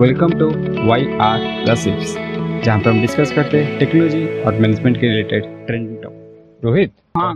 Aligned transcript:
Welcome 0.00 0.32
to 0.38 0.46
Y 0.88 1.06
R 1.20 1.40
gossips 1.68 2.12
जहाँ 2.64 2.78
पर 2.80 2.90
हम 2.90 3.00
डिस्कस 3.00 3.32
करते 3.32 3.62
हैं 3.62 3.78
टेक्नोलॉजी 3.78 4.26
और 4.42 4.54
मैनेजमेंट 4.54 4.96
के 4.96 5.08
रिलेटेड 5.08 5.44
ट्रेंडिंग 5.66 5.96
टॉपिक 6.02 6.64
रोहित 6.64 6.92
हाँ। 7.16 7.32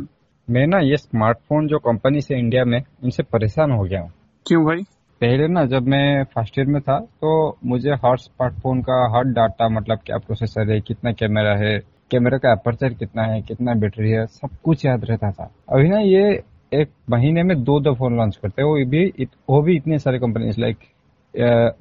मैं 0.48 0.66
ना 0.66 0.78
ये 0.80 0.96
स्मार्टफ़ोन 0.96 1.66
जो 1.68 1.78
कंपनी 1.78 2.20
से 2.20 2.38
इंडिया 2.38 2.64
में 2.64 2.78
उनसे 3.04 3.22
परेशान 3.22 3.70
हो 3.70 3.84
गया 3.84 4.00
हूँ। 4.00 4.12
क्यों 4.46 4.64
भाई? 4.64 4.82
पहले 5.20 5.48
ना 5.48 5.64
जब 5.66 5.88
मैं 5.88 6.24
फ़र्स्ट 6.34 6.58
ईयर 6.58 6.68
में 6.68 6.80
था 6.82 6.98
तो 6.98 7.34
मुझे 7.64 7.90
हर 8.04 8.16
स्मार्टफ़ोन 8.18 8.82
का 8.82 9.02
हर 9.16 9.24
डाटा 9.32 9.68
मतलब 9.70 9.98
क्या 10.06 10.18
प्रोसेसर 10.18 10.70
है 10.72 10.80
कितना 10.80 11.12
कैमरा 11.12 11.56
है 11.64 11.78
कैमरा 12.10 12.38
का 12.38 12.52
अपर्चर 12.52 12.94
कितना 12.94 13.22
है 13.22 13.42
कितना 13.42 13.74
बैटरी 13.74 14.10
है 14.10 14.26
सब 14.28 14.56
कुछ 14.64 14.86
याद 14.86 15.04
रहता 15.04 15.30
था। 15.30 15.50
अभी 15.68 15.88
ना 15.88 15.98
ये 15.98 16.24
एक 16.74 16.88
महीने 17.10 17.42
में 17.42 17.62
दो 17.64 17.80
दो 17.80 17.94
फ़ोन 17.94 18.16
लॉन्च 18.16 18.36
करते 18.36 18.62
हैं 18.62 18.68
वो 18.68 18.84
भी 18.90 19.04
इत, 19.18 19.28
वो 19.50 19.62
भी 19.62 19.76
इतने 19.76 19.98
सारे 19.98 20.18
companies 20.18 20.60
like 20.60 21.72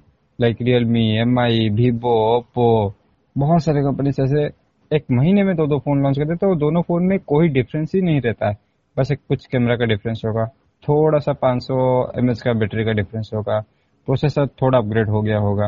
like 0.42 0.58
Realme 0.62 1.06
M 1.18 1.40
I 1.40 1.70
Vivo 1.70 2.12
Oppo 2.38 2.94
बहुत 3.36 3.64
सारे 3.64 3.82
कंपनीज़ 3.82 4.22
ऐसे 4.22 4.44
एक 4.92 5.06
महीने 5.12 5.44
में 5.44 5.56
दो 5.56 5.68
दो 5.68 5.78
फ़ोन 5.80 6.02
लॉन्च 6.04 6.18
करते 6.18 6.36
तो 6.36 6.56
दोनों 6.56 6.82
फ़ोन 6.82 7.04
में 7.04 7.18
कोई 7.20 7.48
डिफरेंस 7.48 7.92
ही 7.96 8.02
नहीं 8.02 8.22
रहता 8.22 8.50
है। 8.50 8.58
बस 8.98 9.12
एक 9.12 9.20
कुछ 9.30 9.46
कैमरा 9.46 9.76
का 9.76 9.86
डिफरेंस 9.86 10.22
होगा 10.26 10.46
थोड़ा 10.84 11.20
सा 11.20 11.34
500 11.34 11.60
सौ 11.60 12.44
का 12.46 12.54
बैटरी 12.54 12.86
का 12.86 12.92
डिफरेंस 12.92 13.30
होगा 13.34 13.60
प्रोसेसर 14.08 14.48
थोड़ा 14.62 14.78
अपग्रेड 14.78 15.10
हो 15.10 15.22
गया 15.22 15.38
होगा। 15.38 15.68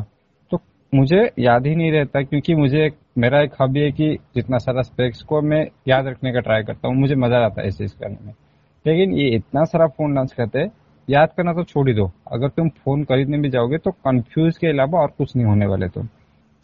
तो 0.52 0.59
मुझे 0.94 1.22
याद 1.40 1.67
ही 1.67 1.76
नहीं 1.76 1.92
रहता, 1.92 2.22
क्योंकि 2.22 2.55
मुझे 2.55 2.90
मेरा 3.17 3.42
एक 3.42 3.53
हॉबी 3.62 3.80
है 3.80 3.92
कि 3.92 4.17
जितना 4.36 4.58
सारा 4.58 4.81
स्पेक्स 4.81 5.22
को 5.22 5.42
मैं 5.42 5.66
याद 5.88 6.08
रखने 6.08 6.34
का 6.34 6.40
ट्राई 6.40 6.64
करता 6.64 6.88
हूँ, 6.88 6.95
मुझे 6.95 7.16
मज़ा 7.16 7.45
आता 7.45 7.62
है 7.62 7.67
इस 7.67 7.78
चीज़ 7.78 7.94
करने 8.00 8.26
में। 8.26 8.34
लेकिन 8.86 9.14
ये 9.14 9.30
इतना 9.36 9.64
सारा 9.64 9.88
फ़ोन 9.88 10.16
लॉन्च 10.16 10.34
करते 10.34 10.66
याद 11.10 11.30
करना 11.38 11.54
तो 11.54 11.64
छोड़ 11.64 11.88
ही 11.88 11.94
दो। 11.94 12.12
अगर 12.32 12.48
तुम 12.48 12.70
फ़ोन 12.70 13.04
खरीदने 13.04 13.38
भी 13.38 13.50
जाओगे 13.50 13.78
तो 13.78 13.92
कंफ्यूज 13.92 14.58
के 14.58 14.68
अलावा 14.68 15.00
और 15.00 15.08
कुछ 15.08 15.36
नहीं 15.36 15.46
होने 15.46 15.66
वाले 15.66 15.88
तुम। 15.88 16.08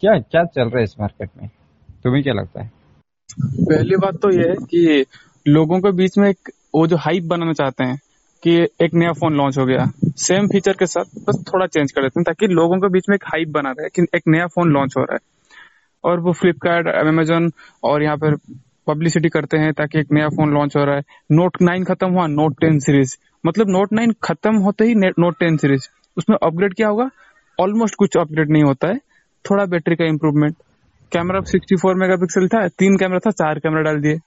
क्या 0.00 0.18
क्या 0.18 0.44
चल 0.44 0.62
रहा 0.62 0.78
है 0.78 0.84
इस 0.84 1.00
मार्केट 1.00 1.30
में? 1.42 1.50
तुम्हें 2.04 2.22
क्या 2.22 2.34
लगता 2.34 2.62
है? 2.62 2.70
पहली 3.42 3.96
बात 3.96 4.14
तो 4.14 4.30
ये 4.30 4.48
है 4.48 4.54
कि 4.54 5.04
लोगों 5.48 5.80
के 5.80 5.92
बीच 5.92 6.18
में 6.18 6.28
एक, 6.28 6.50
वो 6.74 6.86
जो 6.86 6.96
हाइप 6.96 7.24
बनाना 7.24 7.52
चाहते 7.52 7.84
हैं 7.84 8.00
कि 8.42 8.68
एक 8.84 8.94
नया 8.94 9.12
फ़ोन 9.12 9.34
लॉन्च 9.34 9.58
हो 9.58 9.66
गया। 9.66 9.90
सेम 10.16 10.48
फीचर 10.48 10.72
के 10.72 10.86
साथ 10.86 11.04
बस 11.04 11.44
थोड़ा 11.54 11.66
चेंज 11.66 11.92
कर 11.92 12.02
देते 12.02 12.20
हैं 12.20 12.24
ताकि 12.24 12.46
लोगों 12.46 12.78
के 12.78 12.88
बीच 12.88 13.08
में 13.08 13.14
एक 13.14 13.24
हाइप 13.24 13.48
बना 13.48 13.70
रहे 13.70 13.88
कि 13.88 14.02
एक 14.02 14.22
नया 14.28 14.46
फ़ोन 14.46 14.72
लॉन्च 14.72 14.94
हो 14.98 15.02
रहा 15.02 15.14
है। 15.14 15.20
और 16.04 16.20
वो 16.20 16.32
फ्लिपकार्ट 16.32 16.88
अमेजोन 16.88 17.52
और 17.84 18.02
यहाँ 18.02 18.16
पर 18.16 18.36
पब्लिसिटी 18.86 19.28
करते 19.28 19.58
हैं 19.58 19.72
ताकि 19.72 19.98
एक 19.98 20.06
नया 20.12 20.28
फ़ोन 20.28 20.54
लॉन्च 20.54 20.76
हो 20.76 20.84
रहा 20.84 20.96
है। 20.96 21.02
नोट 21.32 21.56
नाइन 21.62 21.84
खत्म 21.84 22.10
हुआ 22.10 22.26
नोट 22.26 22.60
टेन 22.60 22.78
सीरीज़ 22.78 23.16
मतलब 23.46 23.68
नोट 23.68 23.92
नाइन 23.92 24.14
खत्म 24.22 24.56
होते 24.56 24.84
ही 24.84 24.94
नोट 24.94 25.38
टेन 25.40 25.56
सीरीज़ 25.56 25.88
उसमें 26.16 26.36
अपग्रेड 26.42 26.74
क्या 26.74 26.88
होगा? 26.88 27.10
ऑलमोस्ट 27.60 27.94
कुछ 27.94 28.16
अपग्रेड 28.16 28.50
नहीं 28.50 28.62
होता 28.62 28.88
है। 28.88 29.00
थोड़ा 29.50 29.64
बैटरी 29.64 29.96
का 29.96 30.04
इम्प्रूवमेंट 30.04 30.56
कैमरा 31.12 31.40
सिक्सटी 31.40 31.76
64 31.76 31.94
मेगापिक्सल 31.94 32.48
था, 32.48 32.68
तीन 32.68 32.96
कैमरा 32.96 33.18
था, 33.18 33.30
चार 33.30 33.58
कैमरा 33.58 33.82
डाल 33.82 34.00
दिए। 34.00 34.18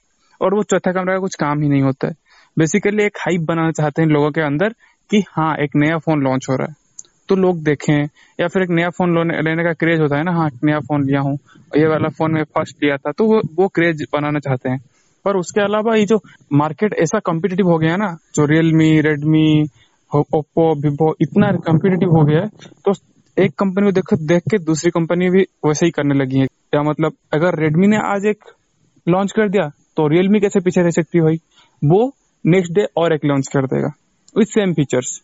और 0.42 0.54
वो 0.54 0.64
चौथा 0.64 0.92
कैमरा 0.92 1.14
का 1.14 1.20
कुछ 1.20 1.36
काम 1.36 1.62
ही 1.62 1.70
नहीं 1.70 1.82
होता 1.82 2.08
है। 2.08 2.14
बेसिकली 2.60 3.04
एक 3.04 3.18
हाइप 3.18 3.42
बनाना 3.42 3.72
चाहते 3.72 4.02
हैं 4.02 4.10
लोगों 4.10 4.32
के 4.32 4.42
अंदर 4.42 4.70
कि 5.10 5.24
हाँ 5.30 5.56
एक 5.56 5.70
नया 5.76 5.98
फ़ोन 5.98 6.22
लॉन्च 6.22 6.48
हो 6.50 6.56
रहा 6.56 6.68
है। 6.68 6.83
तो 7.30 7.36
लोग 7.36 7.62
देखें, 7.64 8.04
या 8.40 8.48
फिर 8.48 8.64
एक 8.64 8.70
नया 8.72 8.90
फ़ोन 8.90 9.32
लेने 9.46 9.64
का 9.64 9.74
क्रेज 9.76 10.00
होता 10.02 10.18
है 10.18 10.24
ना 10.24 10.32
हाँ 10.32 10.50
नया 10.64 10.80
फ़ोन 10.80 11.06
लिया 11.06 11.22
हूँ, 11.22 11.38
ये 11.78 11.88
वाला 11.88 12.10
फ़ोन 12.10 12.34
मैं 12.34 12.44
फ़र्स्ट 12.46 12.84
लिया 12.84 12.98
था 12.98 13.12
तो 13.12 13.26
वो 13.26 13.42
वो 13.56 13.68
क्रेज 13.76 14.06
बनाना 14.14 14.40
चाहते 14.40 14.70
हैं। 14.70 14.80
पर 15.26 15.38
उसके 15.38 15.62
अलावा 15.62 15.96
ये 15.96 16.06
जो 16.06 16.20
मार्केट 16.54 16.94
ऐसा 16.94 17.20
कॉम्पिटेटिव 17.26 17.68
हो 17.68 17.78
गया 17.78 17.96
ना, 17.98 18.16
जो 18.36 18.46
रियलमी 18.46 19.00
रेडमी 19.02 19.64
ओप्पो 20.12 20.74
विवो 20.82 21.14
इतना 21.22 21.52
कॉम्पिटेटिव 21.62 22.10
हो 22.10 22.24
गया 22.26 22.42
है 22.42 22.50
तो 22.86 22.94
एक 23.38 23.54
कंपनी 23.60 23.86
को 23.86 23.92
देख 23.92 24.14
देख 24.24 24.42
के 24.52 24.58
दूसरी 24.66 24.92
कंपनी 24.92 25.30
भी 25.30 25.42
वैसे 25.66 25.86
ही 25.86 25.92
करने 25.92 26.16
लगी 26.16 26.40
है। 26.40 26.46
क्या 26.46 26.82
मतलब 26.84 27.14
अगर 27.34 27.60
रेडमी 27.60 27.88
ने 27.88 27.98
आज 28.06 28.26
एक 28.26 28.44
लॉन्च 29.08 29.32
कर 29.32 29.50
दिया 29.50 29.68
तो 29.98 30.08
रियलमी 30.08 30.40
कैसे 30.40 30.60
पीछे 30.60 30.82
रह 30.82 30.90
सकती 30.92 31.20
है 31.20 31.36
वो 31.82 32.06
नेक्स्ट 32.46 32.74
डे 32.74 32.86
और 32.98 33.14
एक 33.14 33.26
लॉन्च 33.26 33.48
कर 33.48 33.66
देगा 33.68 33.94
विथ 34.36 34.46
सेम 34.46 34.74
फीचर्स 34.74 35.20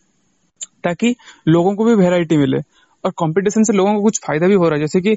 ताकि 0.84 1.14
लोगों 1.48 1.74
को 1.74 1.84
भी 1.84 1.94
वेराइटी 1.94 2.36
मिले। 2.36 2.58
और 3.04 3.10
कंपटीशन 3.10 3.62
से 3.62 3.72
लोगों 3.72 3.94
को 3.94 4.02
कुछ 4.02 4.18
फ़ायदा 4.26 4.46
भी 4.46 4.54
हो 4.54 4.64
रहा 4.64 4.74
है। 4.74 4.80
जैसे 4.80 5.00
कि 5.00 5.16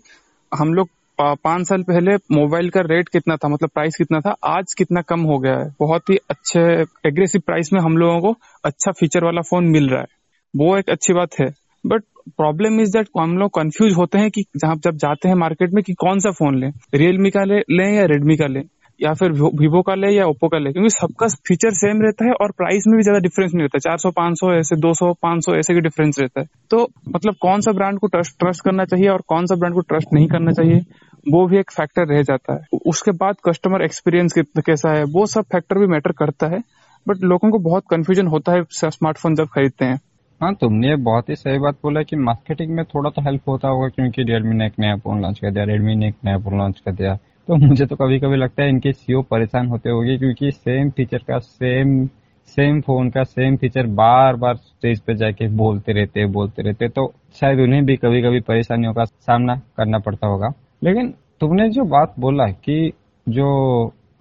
हम 0.51 0.73
लोग 0.73 0.89
पाँच 1.21 1.67
साल 1.67 1.81
पहले 1.83 2.15
मोबाइल 2.31 2.69
का 2.69 2.81
रेट 2.81 3.09
कितना 3.09 3.35
था 3.35 3.47
मतलब 3.47 3.69
प्राइस 3.69 3.95
कितना 3.95 4.19
था, 4.19 4.35
आज 4.45 4.73
कितना 4.77 5.01
कम 5.01 5.21
हो 5.21 5.37
गया 5.39 5.57
है। 5.57 5.69
बहुत 5.79 6.09
ही 6.09 6.17
अच्छे 6.29 6.59
एग्रेसिव 7.07 7.41
प्राइस 7.45 7.73
में 7.73 7.79
हम 7.81 7.97
लोगों 7.97 8.19
को 8.21 8.35
अच्छा 8.65 8.91
फीचर 8.91 9.25
वाला 9.25 9.41
फ़ोन 9.41 9.65
मिल 9.65 9.89
रहा 9.89 10.01
है। 10.01 10.07
वो 10.53 10.77
एक 10.77 10.89
अच्छी 10.89 11.13
बात 11.13 11.39
है। 11.39 11.45
बट 11.85 12.03
प्रॉब्लम 12.37 12.79
इज़ 12.81 12.91
दैट 12.91 13.07
हम 13.19 13.37
लोग 13.37 13.51
कंफ्यूज 13.51 13.93
होते 13.93 14.17
हैं 14.17 14.29
कि 14.31 14.41
जहाँ, 14.57 14.75
जब 14.75 14.95
जाते 14.95 15.27
हैं 15.27 15.35
मार्केट 15.35 15.73
में 15.73 15.83
कि 15.83 15.93
कौन 15.93 16.19
सा 16.19 16.31
फ़ोन 16.31 16.59
लें? 16.59 16.71
रियलमी 16.93 17.29
का 17.29 17.43
ले 17.43 17.95
या 17.95 18.05
रेडमी 18.05 18.37
का 18.37 18.47
लें? 18.47 18.63
या 19.03 19.13
फिर 19.13 19.31
वीवो 19.31 19.81
का 19.81 19.95
ले 19.95 20.09
या 20.09 20.25
ओप्पो 20.25 20.47
का 20.47 20.57
ले, 20.57 20.71
क्योंकि 20.71 20.89
सबका 20.89 21.27
फीचर 21.47 21.71
सेम 21.73 22.01
रहता 22.01 22.25
है 22.25 22.33
और 22.33 22.51
प्राइस 22.57 22.83
में 22.87 22.95
भी 22.97 23.03
ज़्यादा 23.03 23.19
डिफरेंस 23.19 23.51
नहीं 23.53 23.63
रहता। 23.63 23.77
है 23.77 23.79
चार 23.81 23.97
सौ, 23.97 24.11
पाँच 24.11 24.39
सौ 24.39 24.53
ऐसे, 24.53 24.75
दो 24.77 24.93
सौ, 24.93 25.11
पाँच 25.21 25.45
सौ 25.45 25.55
ऐसे 25.55 25.73
की 25.73 25.81
डिफरेंस 25.81 26.19
रहता 26.19 26.41
है। 26.41 26.47
तो 26.71 26.87
मतलब 27.09 27.35
कौन 27.41 27.61
सा 27.61 27.71
ब्रांड 27.71 27.99
को 27.99 28.07
ट्रस्ट 28.07 28.37
ट्रस्ट 28.39 28.63
करना 28.65 28.85
चाहिए 28.85 29.09
और 29.09 29.21
कौन 29.27 29.45
सा 29.45 29.55
ब्रांड 29.55 29.73
को 29.73 29.81
ट्रस्ट 29.83 30.13
नहीं 30.13 30.27
करना 30.27 30.51
चाहिए, 30.51 30.79
वो 31.25 31.45
भी 31.47 31.57
एक 31.57 31.71
फैक्टर 31.71 32.07
रह 32.07 32.21
जाता 32.23 32.53
है। 32.53 32.79
उसके 32.85 33.11
बाद 33.17 33.35
कस्टमर 33.45 33.81
एक्सपीरियंस 33.81 34.33
कैसा 34.37 34.93
है, 34.93 35.03
वो 35.05 35.25
सब 35.25 35.45
फैक्टर 35.51 35.79
भी 35.79 35.87
मैटर 35.87 36.11
करता 36.11 36.47
है। 36.47 36.61
बट 37.07 37.23
लोगों 37.23 37.49
को 37.51 37.59
बहुत 37.61 37.83
कंफ्यूजन 37.89 38.27
होता 38.27 38.51
है 38.51 38.63
स्मार्टफ़ोन 38.71 39.35
जब 39.35 39.47
खरीदते 39.47 39.85
हैं। 39.85 39.99
हाँ 40.41 40.53
तुमने 40.55 40.95
बहुत 41.03 41.29
ही 41.29 41.35
सही 41.35 41.59
बात 41.59 41.75
बोला 41.83 42.01
कि 42.01 42.15
मार्केटिंग 42.15 42.71
में 42.71 42.83
थोड़ा 42.85 43.09
तो 43.09 43.21
हेल्प 43.21 43.49
होता 43.49 43.67
होगा, 43.67 43.87
क्योंकि 43.87 44.23
रियलमी 44.23 44.55
ने 44.55 44.65
एक 44.65 44.73
नया 44.79 44.95
फ़ोन 44.95 45.21
लॉन्च 45.21 45.39
कर 45.39 45.51
दिया 45.51 45.63
रेडमी 45.63 45.95
ने 45.95 46.07
एक 46.07 46.15
नया 46.25 46.37
फ़ोन 46.37 46.57
लॉन्च 46.57 46.79
कर 46.85 46.91
दिया। 46.91 47.17
तो 47.47 47.55
मुझे 47.57 47.85
तो 47.85 47.95
कभी 47.95 48.17
कभी 48.19 48.35
लगता 48.35 48.63
है 48.63 48.69
इनके 48.69 48.91
सीओ 48.91 49.21
परेशान 49.21 49.67
होते 49.67 49.89
होंगे, 49.89 50.17
क्योंकि 50.17 50.51
सेम 50.51 50.89
फीचर 50.89 51.17
का 51.17 51.37
सेम 51.39 52.05
सेम 52.49 52.79
फ़ोन 52.81 53.09
का 53.09 53.23
सेम 53.23 53.55
फीचर 53.57 53.87
बार 53.95 54.35
बार 54.35 54.55
स्टेज 54.55 54.99
पे 54.99 55.15
जाके 55.15 55.47
बोलते 55.57 55.93
रहते 55.93 56.25
बोलते 56.31 56.61
रहते 56.61 56.87
तो 56.89 57.05
शायद 57.35 57.59
उन्हें 57.59 57.83
भी 57.85 57.95
कभी 57.97 58.21
कभी 58.21 58.39
परेशानियों 58.41 58.93
का 58.93 59.03
सामना 59.05 59.55
करना 59.77 59.99
पड़ता 59.99 60.27
होगा। 60.27 60.49
लेकिन 60.83 61.13
तुमने 61.41 61.69
जो 61.69 61.83
बात 61.87 62.15
बोला 62.19 62.47
कि 62.47 62.91
जो 63.27 63.47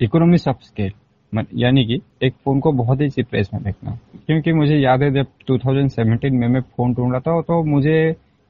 इकोनॉमिक्स 0.01 0.49
ऑफ़ 0.49 0.63
स्केल 0.63 0.93
यानी 1.57 1.85
कि 1.85 2.01
एक 2.27 2.35
फ़ोन 2.45 2.61
को 2.61 2.73
बहुत 2.73 3.01
ही 3.01 3.09
चीप 3.11 3.29
प्राइस 3.31 3.49
में 3.55 3.63
देखना। 3.63 3.99
क्योंकि 4.27 4.53
मुझे 4.53 4.77
याद 4.77 5.03
है 5.03 5.11
जब 5.13 5.27
2017 5.51 6.33
में 6.33 6.47
मैं 6.49 6.61
फ़ोन 6.61 6.95
ढूंढ 6.95 7.13
रहा 7.13 7.21
था 7.21 7.41
तो 7.43 7.63
मुझे 7.67 7.97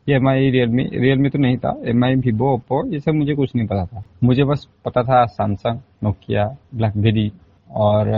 एम 0.06 0.28
आई 0.28 0.50
रियलमी 0.50 0.82
रियलमी 0.94 1.28
तो 1.30 1.38
नहीं 1.38 1.56
था 1.58 1.74
एम 1.88 2.04
आई 2.04 2.14
वीवो 2.16 2.52
ओप्पो 2.54 2.84
ये 2.92 3.00
सब 3.00 3.14
मुझे 3.14 3.34
कुछ 3.34 3.54
नहीं 3.56 3.66
पता 3.66 3.84
था। 3.86 4.02
मुझे 4.24 4.44
बस 4.44 4.66
पता 4.84 5.02
था 5.02 5.24
सैमसंग 5.28 5.80
नोकिया 6.04 6.46
ब्लैकबेरी 6.74 7.30
और 7.70 8.08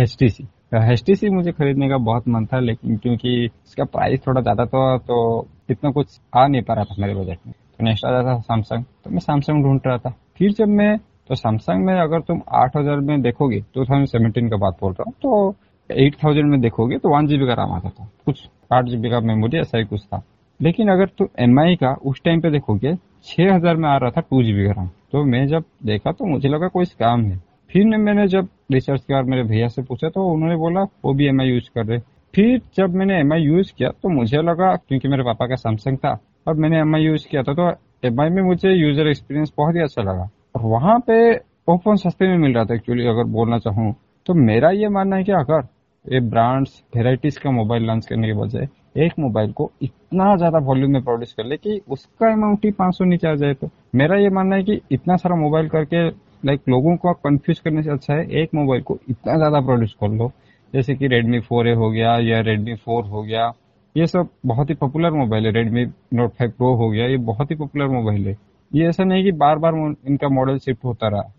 H 0.00 0.16
T 0.18 0.28
C 0.28 0.46
H 0.74 1.02
T 1.06 1.14
C 1.14 1.28
मुझे 1.30 1.52
खरीदने 1.52 1.88
का 1.88 1.96
बहुत 1.98 2.28
मन 2.28 2.46
था, 2.46 2.60
लेकिन 2.60 2.96
क्योंकि 2.96 3.44
इसका 3.44 3.84
प्राइस 3.86 4.26
थोड़ा 4.26 4.40
ज़्यादा 4.40 4.64
था 4.66 4.96
तो 5.00 5.46
इतना 5.70 5.90
कुछ 5.90 6.18
आ 6.36 6.46
नहीं 6.46 6.62
पा 6.62 6.74
रहा 6.74 6.84
था 6.84 6.94
मेरे 6.98 7.14
बजट 7.14 7.46
में। 7.46 7.52
तो 7.52 7.84
नेक्स्ट 7.84 8.04
आ 8.04 8.10
जाता 8.10 8.34
था 8.34 8.40
सैमसंग 8.42 8.84
तो 9.04 9.10
मैं 9.10 9.20
सैमसंग 9.20 9.64
ढूंढ 9.64 9.80
रहा 9.86 9.98
था। 9.98 10.14
फिर 10.38 10.52
जब 10.52 10.68
मैं 10.70 10.96
तो 11.28 11.34
सैमसंग 11.34 11.84
में 11.84 11.94
अगर 11.94 12.20
तुम 12.22 12.42
आठ 12.54 12.76
हज़ार 12.76 13.00
में 13.00 13.20
देखोगे 13.22 13.60
टू 13.74 13.84
थाउज़ेंड 13.84 14.06
सेवेंटीन 14.08 14.48
का 14.48 14.56
बात 14.56 14.76
बोल 14.80 14.92
रहा 14.92 15.04
हूँ 15.06 15.14
तो 15.22 15.54
एट 15.90 16.16
थाउज़ेंड 16.24 16.50
में 16.50 16.60
देखोगे 16.60 16.98
तो 16.98 17.14
वन 17.14 17.26
जीबी 17.26 17.46
का 17.46 17.54
राम 17.54 17.72
आता 17.72 17.88
था। 17.90 18.08
कुछ 18.26 18.42
आठ 18.72 18.84
जीबी 18.84 19.10
का 19.10 19.20
मेमोरी 19.22 19.58
ऐसा 19.58 19.78
ही 19.78 19.84
कुछ 19.84 20.04
था। 20.04 20.22
लेकिन 20.60 20.88
अगर 20.88 21.06
तुम 21.18 21.28
एम 21.38 21.56
का 21.76 21.92
उस 22.04 22.20
टाइम 22.24 22.40
पे 22.40 22.50
देखोगे, 22.50 22.94
छह 23.24 23.54
हज़ार 23.54 23.76
में 23.76 23.88
आ 23.88 23.96
रहा 23.96 24.10
था 24.10 24.20
टू 24.20 24.42
जीबी 24.42 24.66
का 24.66 24.86
तो 25.12 25.24
मैं 25.24 25.46
जब 25.48 25.64
देखा 25.84 26.12
तो 26.12 26.26
मुझे 26.26 26.48
लगा 26.48 26.68
कोई 26.68 26.84
काम 27.00 27.22
है। 27.22 27.36
फिर 27.70 27.96
मैंने 27.98 28.26
जब 28.28 28.48
रिसर्च 28.72 29.02
किया 29.02 29.18
और 29.18 29.24
मेरे 29.24 29.42
भैया 29.44 29.68
से 29.68 29.82
पूछा 29.82 30.08
तो 30.08 30.26
उन्होंने 30.32 30.56
बोला, 30.56 30.82
वो 31.04 31.14
भी 31.14 31.28
MI 31.30 31.44
यूज़ 31.44 31.70
कर 31.74 31.86
रहे 31.86 31.98
फिर 32.34 32.60
जब 32.76 32.94
मैंने 32.94 33.22
MI 33.22 33.38
यूज़ 33.38 33.72
किया 33.78 33.88
तो 33.92 34.08
मुझे 34.10 34.42
लगा, 34.42 34.74
क्योंकि 34.78 35.08
मेरे 35.08 35.22
पापा 35.22 35.46
का 35.46 35.56
सैमसंग 35.56 35.96
था, 35.98 36.18
और 36.46 36.54
मैंने 36.54 36.82
MI 36.82 37.00
यूज़ 37.00 37.26
किया 37.28 37.42
था 37.42 37.54
तो 37.54 37.70
MI 38.08 38.30
में 38.30 38.42
मुझे 38.42 38.70
यूज़र 38.70 39.08
एक्सपीरियंस 39.08 39.52
बहुत 39.58 39.74
ही 39.74 39.80
अच्छा 39.82 40.02
लगा। 40.02 40.28
और 40.56 40.62
वहाँ 40.62 40.98
पे 41.06 41.32
वो 41.68 41.76
फ़ोन 41.84 41.96
सस्ते 41.96 42.28
में 42.28 42.36
मिल 42.38 42.54
रहा 42.54 42.64
था 42.64 42.74
एक्चुअली 42.74 43.06
अगर 43.06 43.24
बोलना 43.32 43.58
चाहूँ। 43.58 43.94
तो 44.26 44.34
मेरा 44.36 44.70
ये 44.72 44.88
मानना 44.88 45.16
है 45.16 45.24
कि 45.24 45.32
अगर 45.34 45.66
ये 46.04 46.20
ब्रांड्स 46.22 46.82
वेराइटीज 46.96 47.38
का 47.38 47.50
मोबाइल 47.50 47.82
लॉन्च 47.82 48.06
करने 48.06 48.28
के 48.28 48.34
बजाय 48.34 48.68
एक 48.94 49.12
मोबाइल 49.18 49.52
को 49.52 49.70
इतना 49.82 50.34
ज़्यादा 50.36 50.58
वॉल्यूम 50.66 50.92
में 50.92 51.02
प्रोड्यूस 51.02 51.32
कर 51.32 51.44
ले 51.44 51.56
कि 51.56 51.80
उसका 51.88 52.32
अमाउंट 52.32 52.64
ही 52.64 52.70
पाँच 52.72 52.94
सौ 52.94 53.04
नीचे 53.04 53.28
आ 53.28 53.34
जाए 53.34 53.54
तो। 53.54 53.70
मेरा 53.94 54.16
ये 54.16 54.28
मानना 54.30 54.56
है 54.56 54.62
कि 54.62 54.80
इतना 54.90 55.16
सारा 55.16 55.36
मोबाइल 55.36 55.68
करके 55.68 56.08
लाइक 56.46 56.60
लोगों 56.68 56.96
को 56.96 57.12
कंफ्यूज 57.14 57.58
करने 57.58 57.82
से 57.82 57.90
अच्छा 57.90 58.14
है, 58.14 58.28
एक 58.32 58.54
मोबाइल 58.54 58.82
को 58.82 58.98
इतना 59.10 59.36
ज़्यादा 59.36 59.60
प्रोड्यूस 59.60 59.94
कर 60.00 60.08
लो। 60.10 60.30
जैसे 60.72 60.94
कि 60.94 61.06
रेडमी 61.06 61.40
फोर 61.40 61.68
ए 61.68 61.72
हो 61.74 61.90
गया 61.90 62.16
या 62.20 62.40
रेडमी 62.40 62.74
फोर 62.76 63.04
हो 63.04 63.22
गया, 63.22 63.52
ये 63.94 64.06
सब 64.06 64.28
बहुत 64.46 64.70
ही 64.70 64.74
पॉपुलर 64.74 65.10
मोबाइल 65.12 65.46
है। 65.46 65.52
रेडमी 65.52 65.84
नोट 66.14 66.30
फाइव 66.30 66.50
प्रो 66.50 66.74
हो 66.76 66.88
गया, 66.90 67.06
ये 67.06 67.16
बहुत 67.18 67.50
ही 67.50 67.56
पॉपुलर 67.56 67.88
मोबाइल 67.88 68.26
है। 68.26 68.36
ये 68.72 68.88
ऐसा 68.88 69.04
नहीं 69.04 69.24
कि 69.24 69.32
बार 69.34 69.58
बार 69.58 69.74
इनका 69.74 70.28
मॉडल 70.30 70.58
शिफ्ट 70.58 70.84
होता 70.84 71.08
रहा। 71.08 71.32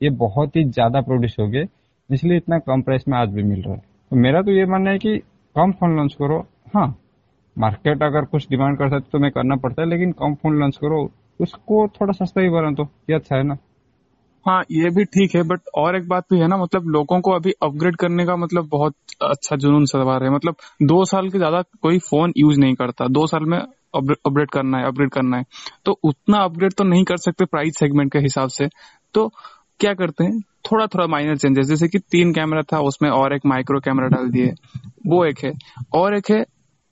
ये 0.00 0.10
बहुत 0.18 0.56
ही 0.56 0.64
ज़्यादा 0.64 1.00
प्रोड्यूस 1.00 1.36
हो 1.40 1.46
गए, 1.48 1.66
इसलिए 2.10 2.36
इतना 2.36 2.58
कम 2.60 2.82
प्राइस 2.82 3.08
में 3.08 3.18
आज 3.18 3.28
भी 3.28 3.42
मिल 3.42 3.62
रहा 3.62 3.74
है। 3.74 3.80
तो 4.10 4.16
मेरा 4.16 4.42
तो 4.42 4.50
ये 4.50 4.64
मानना 4.66 4.90
है 4.90 4.98
कि 4.98 5.16
कम 5.56 5.72
फ़ोन 5.72 5.96
लॉन्च 5.96 6.14
करो 6.14 6.44
हाँ 6.74 6.86
मार्केट 7.56 8.02
अगर 8.02 8.24
कुछ 8.24 8.48
डिमांड 8.50 8.76
कर 8.78 8.88
सकते 8.90 9.08
तो 9.12 9.18
मैं 9.18 9.30
करना 9.30 9.56
पड़ता 9.56 9.82
है, 9.82 9.88
लेकिन 9.88 10.12
कम 10.12 10.34
फ़ोन 10.34 10.54
लॉन्च 10.60 10.76
करो, 10.76 11.00
उसको 11.40 11.86
थोड़ा 12.00 12.12
सस्ता 12.12 12.40
ही 12.40 12.48
बना 12.48 12.70
तो 12.74 12.84
ये 13.10 13.16
अच्छा 13.16 13.36
है 13.36 13.42
ना? 13.42 13.56
हाँ 14.46 14.62
ये 14.70 14.90
भी 14.90 15.04
ठीक 15.06 15.34
है 15.34 15.42
बट 15.42 15.60
और 15.74 15.96
एक 15.96 16.08
बात 16.08 16.24
भी 16.32 16.38
है 16.38 16.46
ना 16.48 16.56
मतलब 16.56 16.86
लोगों 16.88 17.20
को 17.20 17.30
अभी 17.30 17.52
अपग्रेड 17.62 17.96
करने 17.96 18.24
का 18.26 18.36
मतलब 18.36 18.68
बहुत 18.68 18.94
अच्छा 19.22 19.56
जुनून 19.56 19.84
सवार 19.86 20.24
है 20.24 20.30
मतलब 20.30 20.56
दो 20.82 21.04
साल 21.04 21.28
के 21.30 21.38
ज़्यादा 21.38 21.62
कोई 21.82 21.98
फ़ोन 22.00 22.32
यूज़ 22.36 22.60
नहीं 22.60 22.74
करता, 22.74 23.06
दो 23.08 23.26
साल 23.26 23.44
में 23.44 23.58
अपग्रेड 23.58 24.50
करना 24.50 24.78
है 24.78 24.86
अपग्रेड 24.86 25.10
करना 25.10 25.36
है 25.36 25.44
तो 25.86 25.98
उतना 26.04 26.38
अपग्रेड 26.38 26.72
तो 26.74 26.84
नहीं 26.84 27.04
कर 27.04 27.16
सकते 27.18 27.44
प्राइस 27.44 27.78
सेगमेंट 27.78 28.12
के 28.12 28.18
हिसाब 28.18 28.48
से 28.50 28.68
तो 29.14 29.28
क्या 29.80 29.92
करते 29.94 30.24
हैं? 30.24 30.40
थोड़ा 30.64 30.86
थोड़ा 30.86 31.06
माइनर 31.06 31.36
चेंजेस 31.36 31.66
जैसे 31.66 31.88
कि 31.88 31.98
तीन 32.12 32.32
कैमरा 32.34 32.62
था, 32.62 32.80
उसमें 32.80 33.08
और 33.10 33.34
एक 33.34 33.46
माइक्रो 33.46 33.80
कैमरा 33.80 34.08
डाल 34.08 34.28
दिए, 34.30 34.52
वो 35.06 35.24
एक 35.24 35.38
है, 35.44 35.52
और 35.94 36.14
एक 36.16 36.30
है 36.30 36.44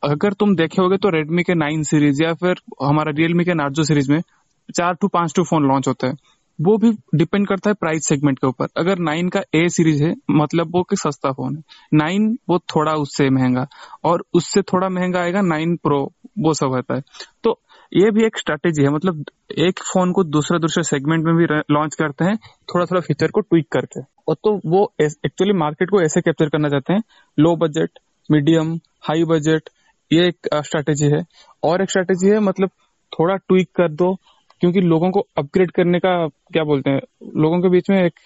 अगर 0.03 0.33
तुम 0.33 0.55
देखे 0.57 0.83
होगे 0.83 0.97
तो 0.97 1.09
रेडमी 1.11 1.43
के 1.43 1.55
नाइन 1.55 1.83
सीरीज़ 1.83 2.23
या 2.23 2.33
फिर 2.35 2.61
हमारा 2.83 3.13
रियलमी 3.17 3.45
के 3.45 3.55
नार्जो 3.55 3.83
सीरीज़ 3.83 4.11
में 4.13 4.21
चार 4.77 4.95
टू 4.95 5.09
पाँच 5.09 5.33
टू 5.37 5.43
फ़ोन 5.45 5.67
लॉन्च 5.69 5.89
होते 5.89 6.07
हैं। 6.07 6.17
वो 6.59 6.77
भी 6.79 6.91
डिपेंड 7.15 7.47
करता 7.49 7.71
है 7.71 7.75
प्राइस 7.75 8.07
सेगमेंट 8.09 8.39
के 8.39 8.47
ऊपर। 8.47 8.69
अगर 8.77 8.99
नाइन 8.99 9.29
का 9.29 9.41
ए 9.55 9.69
सीरीज़ 9.69 10.03
है 10.05 10.15
मतलब 10.31 10.73
वो 10.75 10.83
कि 10.83 10.97
सस्ता 10.97 11.33
फ़ोन 11.33 11.57
है। 11.57 11.63
नाइन 11.95 12.29
वो 12.49 12.59
थोड़ा 12.59 12.93
उससे 12.95 13.29
महँगा 13.31 13.67
और 14.05 14.25
उससे 14.35 14.63
थोड़ा 14.63 14.89
महँगा 14.89 15.21
आएगा 15.21 15.41
नाइन 15.41 15.77
प्रो 15.77 16.01
वो 16.39 16.55
सब 16.55 16.75
रहता 16.75 16.95
है। 16.95 17.03
तो 17.45 17.59
ये 17.93 18.11
भी 18.11 18.25
एक 18.25 18.39
स्ट्रेटेजी 18.39 18.83
है। 18.83 18.91
मतलब 18.91 19.25
एक 19.59 19.81
फ़ोन 19.93 20.13
को 20.13 20.25
दूसरे 20.25 20.59
दूसरे 20.59 20.83
सेगमेंट 20.83 21.25
में 21.25 21.35
भी 21.37 21.47
लॉन्च 21.75 21.95
करते 21.95 22.25
हैं 22.25 22.37
थोड़ा 22.75 22.85
थोड़ा 22.87 23.01
फीचर 23.01 23.31
को 23.31 23.41
ट्वीक 23.41 23.67
करके। 23.73 24.01
और 24.29 24.35
तो 24.45 24.61
वो 24.67 24.93
एक्चुअली 25.03 25.53
मार्केट 25.53 25.91
को 25.91 26.01
ऐसे 26.03 26.21
कैप्चर 26.21 26.49
करना 26.49 26.69
चाहते 26.69 26.93
हैं। 26.93 27.03
Low 27.39 27.57
budget 27.57 27.99
medium 28.31 28.79
high 29.03 29.25
budget 29.25 29.69
ये 30.11 30.27
एक 30.29 30.49
स्ट्रेटेजी 30.55 31.07
है। 31.07 31.25
और 31.63 31.83
एक 31.83 31.91
स्ट्रेटेजी 31.91 32.29
है 32.31 32.41
मतलब 32.41 32.71
थोड़ा 33.13 33.37
ट्वीक 33.37 33.69
कर 33.77 33.89
दो 33.93 34.15
क्योंकि 34.63 34.81
लोगों 34.81 35.11
को 35.11 35.21
अपग्रेड 35.39 35.71
करने 35.71 35.99
का 35.99 36.11
क्या 36.53 36.65
बोलते 36.65 36.91
हैं 36.91 37.01
लोगों 37.37 37.61
के 37.61 37.69
बीच 37.69 37.91
में 37.91 38.03
एक 38.05 38.19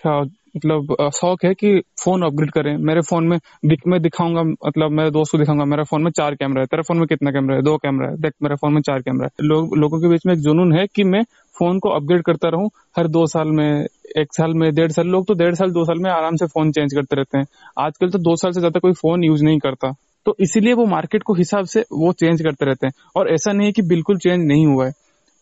मतलब 0.56 1.10
शौक 1.14 1.44
है 1.44 1.52
कि 1.54 1.78
फ़ोन 2.04 2.22
अपग्रेड 2.22 2.50
करें। 2.50 2.76
मेरे 2.78 3.00
फ़ोन 3.00 3.26
में 3.28 3.38
दिख, 3.64 3.80
मैं 3.86 4.00
दिखाऊँगा 4.02 4.42
मतलब 4.42 4.90
मेरे 4.90 5.10
दोस्त 5.10 5.32
को 5.32 5.38
दिखाऊँगा 5.38 5.64
मेरे 5.64 5.84
फ़ोन 5.84 6.02
में 6.02 6.10
चार 6.10 6.34
कैमरा 6.34 6.60
है 6.60 6.66
तेरे 6.66 6.82
फ़ोन 6.82 6.98
में 6.98 7.06
कितना 7.06 7.30
कैमरा 7.30 7.56
है? 7.56 7.62
दो 7.62 7.76
कैमरा 7.76 8.08
है। 8.08 8.16
देख 8.16 8.32
मेरे 8.42 8.56
फ़ोन 8.56 8.72
में 8.74 8.80
चार 8.82 9.00
कैमरा 9.00 9.26
है। 9.26 9.46
लोग 9.46 9.76
लोगों 9.76 10.00
के 10.00 10.08
बीच 10.08 10.26
में 10.26 10.32
एक 10.34 10.40
जुनून 10.40 10.72
है 10.78 10.86
कि 10.86 11.04
मैं 11.04 11.22
फ़ोन 11.56 11.78
को 11.78 11.88
अपग्रेड 11.90 12.22
करता 12.22 12.48
रहूँ। 12.48 12.70
हर 12.98 13.08
दो 13.08 13.26
साल 13.26 13.48
में 13.48 13.86
एक 14.18 14.34
साल 14.36 14.54
में 14.54 14.70
डेढ़ 14.74 14.92
साल 14.92 15.06
लोग 15.06 15.26
तो 15.26 15.34
डेढ़ 15.34 15.54
साल 15.54 15.70
दो 15.70 15.84
साल 15.84 15.98
में 15.98 16.10
आराम 16.10 16.36
से 16.36 16.46
फ़ोन 16.46 16.72
चेंज 16.72 16.94
करते 16.94 17.16
रहते 17.16 17.38
हैं। 17.38 17.46
आजकल 17.78 18.10
तो 18.10 18.18
दो 18.18 18.36
साल 18.36 18.52
से 18.52 18.60
ज़्यादा 18.60 18.80
कोई 18.80 18.92
फ़ोन 18.92 19.24
यूज़ 19.24 19.44
नहीं 19.44 19.58
करता। 19.58 19.94
तो 20.26 20.36
इसीलिए 20.40 20.72
वो 20.72 20.86
मार्केट 20.86 21.22
को 21.22 21.34
हिसाब 21.34 21.64
से 21.66 21.80
वो 21.92 22.12
चेंज 22.14 22.42
करते 22.42 22.66
रहते 22.66 22.86
हैं। 22.86 22.92
और 23.16 23.32
ऐसा 23.32 23.52
नहीं 23.52 23.66
है 23.66 23.72
कि 23.72 23.82
बिल्कुल 23.84 24.18
चेंज 24.18 24.46
नहीं 24.46 24.66
हुआ 24.66 24.86
है। 24.86 24.92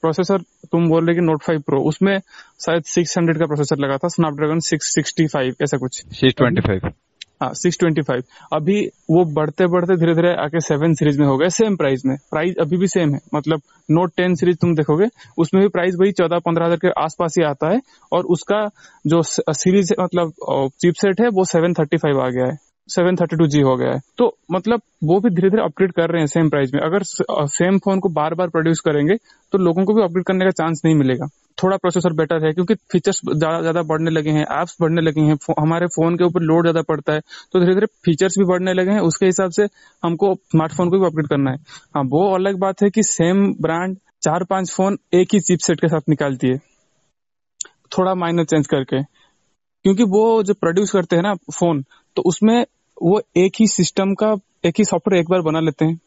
प्रोसेसर 0.02 0.38
तुम 0.72 0.88
बोल 0.88 1.06
रहे 1.06 1.14
कि 1.14 1.20
नोट 1.20 1.42
फाइव 1.42 1.60
प्रो 1.60 1.80
उसमें 1.88 2.18
शायद 2.60 2.82
सिक्स 2.84 3.16
हंड्रेड 3.18 3.38
का 3.38 3.46
प्रोसेसर 3.46 3.78
लगा 3.78 3.96
था 3.96 4.08
स्नैपड्रैगन 4.08 4.58
सिक्स 4.62 4.94
सिक्सटी 4.94 5.26
फाइव 5.26 5.54
ऐसा 5.62 5.76
कुछ। 5.78 6.02
सिक्स 6.10 6.34
ट्वेंटी 6.38 6.60
फाइव 6.60 6.90
हाँ 7.42 7.52
सिक्स 7.54 7.78
ट्वेंटी 7.78 8.02
फाइव 8.02 8.22
अभी 8.52 8.80
वो 9.10 9.24
बढ़ते 9.34 9.66
बढ़ते 9.66 9.96
धीरे 9.96 10.14
धीरे 10.14 10.32
आके 10.42 10.60
सेवन 10.60 10.92
सीरीज़ 10.94 11.20
में 11.20 11.26
हो 11.26 11.36
गए 11.36 11.48
सेम 11.50 11.76
प्राइस 11.76 12.02
में। 12.06 12.16
प्राइस 12.30 12.56
अभी 12.60 12.76
भी 12.76 12.86
सेम 12.88 13.14
है। 13.14 13.20
मतलब 13.34 13.62
नोट 13.88 14.12
टेन 14.16 14.34
सीरीज़ 14.34 14.56
तुम 14.56 14.74
देखोगे 14.74 15.06
उसमें 15.38 15.62
भी 15.62 15.68
प्राइस 15.68 15.96
वही 16.00 16.12
चौदह 16.12 16.38
पंद्रह 16.38 16.66
हज़ार 16.66 16.78
के 16.78 16.90
आसपास 17.02 17.34
ही 17.38 17.44
आता 17.44 17.70
है। 17.70 17.80
और 18.12 18.24
उसका 18.26 18.66
जो 19.04 19.22
सीरीज़ 19.22 19.92
मतलब 20.00 20.32
चिपसेट 20.82 21.20
है 21.20 21.28
वो 21.30 21.44
सेवन 21.44 21.74
थर्टी 21.74 21.96
फाइव 21.96 22.20
आ 22.20 22.28
गया 22.28 22.46
है। 22.46 22.56
सेवन 22.92 23.16
थर्टी 23.16 23.36
टू 23.36 23.46
जी 23.48 23.60
हो 23.62 23.76
गया 23.76 23.90
है। 23.90 24.00
तो 24.18 24.26
मतलब 24.52 24.80
वो 25.04 25.18
भी 25.20 25.30
धीरे 25.30 25.50
धीरे 25.50 25.62
अपग्रेड 25.62 25.92
कर 25.92 26.10
रहे 26.10 26.20
हैं 26.20 26.26
सेम 26.28 26.48
प्राइस 26.50 26.70
में। 26.74 26.80
अगर 26.80 27.02
सेम 27.50 27.78
फ़ोन 27.78 28.00
को 28.00 28.08
बार 28.10 28.34
बार 28.34 28.48
प्रोड्यूस 28.50 28.80
करेंगे 28.80 29.16
तो 29.52 29.58
लोगों 29.60 29.84
को 29.84 29.94
भी 29.94 30.02
अपग्रेड 30.02 30.24
करने 30.26 30.44
का 30.44 30.50
चांस 30.52 30.82
नहीं 30.84 30.94
मिलेगा। 30.96 31.26
थोड़ा 31.58 31.76
प्रोसेसर 31.76 32.12
बेटर 32.12 32.44
है, 32.44 32.52
क्योंकि 32.52 32.74
फीचर्स 32.92 33.20
ज़्यादा 33.26 33.60
ज़्यादा 33.60 33.82
बढ़ने 33.84 34.10
लगे 34.10 34.30
हैं 34.30 34.44
एप्स 34.52 34.76
बढ़ने 34.80 35.00
लगे 35.00 35.20
हैं 35.22 35.36
हमारे 35.60 35.86
फ़ोन 35.88 36.16
के 36.16 36.24
ऊपर 36.24 36.42
लोड 36.42 36.64
ज़्यादा 36.64 36.82
पड़ता 36.84 37.12
है 37.12 37.20
तो 37.52 37.60
धीरे 37.60 37.74
धीरे 37.74 37.86
फीचर्स 38.04 38.38
भी 38.38 38.44
बढ़ने 38.44 38.72
लगे 38.74 38.90
हैं, 38.90 39.00
उसके 39.00 39.26
हिसाब 39.26 39.50
से 39.50 39.66
हमको 40.02 40.34
स्मार्टफ़ोन 40.34 40.90
को 40.90 40.98
भी 40.98 41.06
अपग्रेड 41.06 41.28
करना 41.28 41.50
है। 41.50 41.56
हाँ 41.94 42.02
वो 42.10 42.28
अलग 42.34 42.58
बात 42.60 42.82
है 42.82 42.90
कि 42.90 43.02
सेम 43.04 43.46
ब्रांड 43.62 43.96
चार 44.22 44.44
पाँच 44.44 44.70
फ़ोन 44.72 44.98
एक 45.14 45.34
ही 45.34 45.40
चिप 45.40 45.58
सेट 45.60 45.80
के 45.80 45.88
साथ 45.88 46.08
निकालती 46.08 46.48
है। 46.48 46.58
थोड़ा 47.92 48.14
माइनर 48.16 48.44
चेंज 48.44 48.66
करके। 48.66 49.02
क्योंकि 49.02 50.02
वो 50.10 50.42
जो 50.42 50.54
प्रोड्यूस 50.54 50.92
करते 50.92 51.16
हैं 51.16 51.22
ना 51.22 51.34
फ़ोन 51.52 51.82
तो 52.16 52.22
उसमें 52.26 52.64
वो 53.02 53.20
एक 53.36 53.52
ही 53.60 53.66
सिस्टम 53.66 54.14
का, 54.14 54.32
एक 54.64 54.74
ही 54.78 54.84
सॉफ्टवेयर 54.84 55.20
एक 55.20 55.30
बार 55.30 55.40
बना 55.40 55.60
लेते 55.60 55.84
हैं 55.84 56.00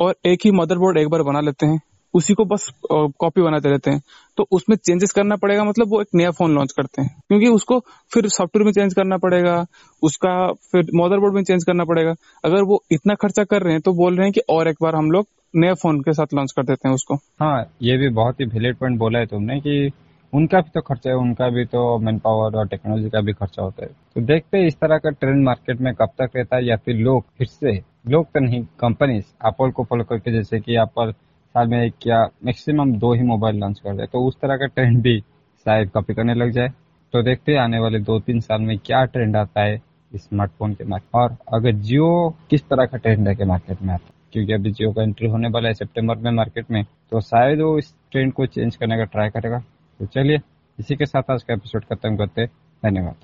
और 0.00 0.14
एक 0.26 0.40
ही 0.44 0.50
मदरबोर्ड 0.50 0.98
एक 0.98 1.08
बार 1.08 1.22
बना 1.22 1.40
लेते 1.40 1.66
हैं। 1.66 1.80
उसी 2.14 2.34
को 2.34 2.44
बस 2.44 2.68
कॉपी 2.92 3.42
बनाते 3.42 3.68
रहते 3.68 3.90
हैं। 3.90 4.00
तो 4.36 4.46
उसमें 4.52 4.76
चेंजेस 4.76 5.12
करना 5.12 5.36
पड़ेगा 5.36 5.64
मतलब 5.64 5.90
वो 5.90 6.00
एक 6.00 6.08
नया 6.14 6.30
फ़ोन 6.30 6.54
लॉन्च 6.54 6.72
करते 6.72 7.02
हैं। 7.02 7.22
क्योंकि 7.28 7.48
उसको 7.48 7.78
फिर 8.12 8.28
सॉफ्टवेयर 8.28 8.64
में 8.64 8.72
चेंज 8.72 8.94
करना 8.94 9.16
पड़ेगा, 9.16 9.66
उसका 10.02 10.52
फिर 10.52 10.90
मदरबोर्ड 10.94 11.34
में 11.34 11.42
चेंज 11.42 11.64
करना 11.64 11.84
पड़ेगा। 11.84 12.14
अगर 12.44 12.62
वो 12.62 12.82
इतना 12.90 13.14
खर्चा 13.14 13.44
कर 13.44 13.62
रहे 13.62 13.72
हैं 13.72 13.82
तो 13.82 13.92
बोल 13.92 14.16
रहे 14.16 14.26
हैं 14.26 14.32
कि 14.32 14.40
और 14.48 14.68
एक 14.68 14.76
बार 14.82 14.96
हम 14.96 15.10
लोग 15.10 15.26
नया 15.56 15.74
फ़ोन 15.74 16.00
के 16.00 16.12
साथ 16.12 16.34
लॉन्च 16.34 16.52
कर 16.52 16.62
देते 16.62 16.88
हैं 16.88 16.94
उसको। 16.94 17.14
हाँ 17.14 17.62
ये 17.82 17.96
भी 17.96 18.08
बहुत 18.08 18.40
ही 18.40 18.44
वैलिड 18.46 18.76
पॉइंट 18.76 18.98
बोला 18.98 19.18
है 19.18 19.26
तुमने 19.26 19.60
कि 19.60 19.90
उनका 20.36 20.60
भी 20.60 20.70
तो 20.70 20.80
खर्चा 20.80 21.10
है, 21.10 21.16
उनका 21.16 21.48
भी 21.48 21.64
तो 21.64 21.98
मैन 21.98 22.18
पावर 22.18 22.56
और 22.58 22.66
टेक्नोलॉजी 22.68 23.10
का 23.10 23.20
भी 23.20 23.32
खर्चा 23.32 23.62
होता 23.62 23.84
है। 23.84 23.90
तो 24.14 24.20
देखते 24.22 24.58
हैं 24.58 24.66
इस 24.66 24.74
तरह 24.76 24.98
का 24.98 25.10
ट्रेंड 25.10 25.44
मार्केट 25.44 25.80
में 25.80 25.92
कब 25.94 26.08
तक 26.18 26.36
रहता 26.36 26.56
है 26.56 26.64
या 26.64 26.76
फिर 26.76 26.96
लोग 26.96 27.24
फिर 27.38 27.46
से, 27.46 27.72
लोग 28.08 28.26
तो 28.26 28.40
नहीं 28.40 28.62
कंपनीज़ 28.80 29.24
एप्पल 29.46 29.70
को 29.70 29.84
फॉलो 29.84 30.04
करके 30.04 30.32
जैसे 30.32 30.60
कि 30.60 30.76
एप्पल 30.76 31.12
साल 31.12 31.68
में 31.68 31.80
एक 31.80 32.06
या 32.06 32.22
मैक्सिमम 32.44 32.92
दो 32.98 33.12
ही 33.14 33.22
मोबाइल 33.24 33.58
लॉन्च 33.58 33.78
कर 33.80 33.94
दे 33.96 34.06
तो 34.06 34.26
उस 34.26 34.36
तरह 34.42 34.56
का 34.56 34.66
ट्रेंड 34.66 35.00
भी 35.02 35.18
शायद 35.66 35.90
कॉपी 35.90 36.14
करने 36.14 36.34
लग 36.34 36.50
जाए। 36.50 36.68
तो 37.14 37.22
देखते 37.22 37.52
हैं 37.52 37.58
आने 37.58 37.78
वाले 37.78 37.98
दो 38.00 38.18
तीन 38.20 38.40
साल 38.40 38.60
में 38.62 38.76
क्या 38.78 39.04
ट्रेंड 39.06 39.36
आता 39.36 39.62
है 39.62 39.80
स्मार्टफ़ोन 40.12 40.74
के 40.74 40.84
मार्केट 40.84 41.14
और 41.14 41.36
अगर 41.54 41.72
जियो 41.78 42.28
किस 42.50 42.62
तरह 42.62 42.86
का 42.86 42.98
ट्रेंड 42.98 43.28
है 43.28 43.34
के 43.34 43.44
मार्केट 43.44 43.82
में 43.82 43.94
आता 43.94 44.06
है? 44.06 44.14
क्योंकि 44.32 44.52
अभी 44.52 44.70
जियो 44.72 44.92
का 44.92 45.02
एंट्री 45.02 45.28
होने 45.28 45.48
वाला 45.48 45.68
है 45.68 45.74
सितंबर 45.74 46.16
में 46.16 46.30
मार्केट 46.32 46.70
में 46.70 46.82
तो 46.84 47.20
शायद 47.22 47.60
वो 47.60 47.76
इस 47.78 47.94
ट्रेंड 48.12 48.32
को 48.32 48.46
चेंज 48.46 48.76
करने 48.76 48.96
का 48.96 49.04
ट्राई 49.06 49.28
करेगा। 49.30 49.62
तो 49.98 50.06
चलिए 50.06 50.40
इसी 50.78 50.96
के 50.96 51.06
साथ 51.06 51.22
आज 51.30 51.42
का 51.42 51.54
एपिसोड 51.54 51.84
खत्म 51.84 52.16
करते 52.16 52.40
हैं। 52.40 52.48
धन्यवाद। 52.84 53.16